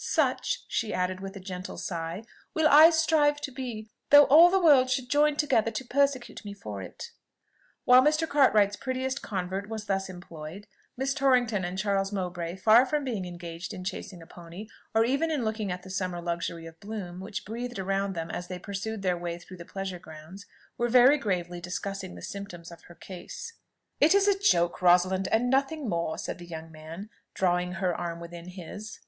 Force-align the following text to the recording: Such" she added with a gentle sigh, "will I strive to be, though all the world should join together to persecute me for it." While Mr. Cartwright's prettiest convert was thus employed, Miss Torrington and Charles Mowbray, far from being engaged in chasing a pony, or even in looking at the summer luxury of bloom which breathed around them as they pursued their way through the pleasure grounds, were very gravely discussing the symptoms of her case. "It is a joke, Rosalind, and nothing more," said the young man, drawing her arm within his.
Such" 0.03 0.63
she 0.67 0.95
added 0.95 1.19
with 1.19 1.35
a 1.35 1.39
gentle 1.39 1.77
sigh, 1.77 2.23
"will 2.55 2.67
I 2.67 2.89
strive 2.89 3.39
to 3.41 3.51
be, 3.51 3.91
though 4.09 4.23
all 4.23 4.49
the 4.49 4.57
world 4.59 4.89
should 4.89 5.09
join 5.11 5.35
together 5.35 5.69
to 5.69 5.85
persecute 5.85 6.43
me 6.43 6.55
for 6.55 6.81
it." 6.81 7.11
While 7.85 8.01
Mr. 8.01 8.27
Cartwright's 8.27 8.75
prettiest 8.77 9.21
convert 9.21 9.69
was 9.69 9.85
thus 9.85 10.09
employed, 10.09 10.65
Miss 10.97 11.13
Torrington 11.13 11.63
and 11.63 11.77
Charles 11.77 12.11
Mowbray, 12.11 12.55
far 12.55 12.83
from 12.87 13.03
being 13.03 13.25
engaged 13.25 13.75
in 13.75 13.83
chasing 13.83 14.23
a 14.23 14.25
pony, 14.25 14.65
or 14.95 15.05
even 15.05 15.29
in 15.29 15.45
looking 15.45 15.71
at 15.71 15.83
the 15.83 15.91
summer 15.91 16.19
luxury 16.19 16.65
of 16.65 16.79
bloom 16.79 17.19
which 17.19 17.45
breathed 17.45 17.77
around 17.77 18.13
them 18.15 18.31
as 18.31 18.47
they 18.47 18.57
pursued 18.57 19.03
their 19.03 19.15
way 19.19 19.37
through 19.37 19.57
the 19.57 19.65
pleasure 19.65 19.99
grounds, 19.99 20.47
were 20.79 20.89
very 20.89 21.19
gravely 21.19 21.61
discussing 21.61 22.15
the 22.15 22.23
symptoms 22.23 22.71
of 22.71 22.81
her 22.85 22.95
case. 22.95 23.53
"It 23.99 24.15
is 24.15 24.27
a 24.27 24.35
joke, 24.39 24.81
Rosalind, 24.81 25.27
and 25.27 25.47
nothing 25.51 25.87
more," 25.87 26.17
said 26.17 26.39
the 26.39 26.47
young 26.47 26.71
man, 26.71 27.11
drawing 27.35 27.73
her 27.73 27.93
arm 27.93 28.19
within 28.19 28.47
his. 28.47 28.97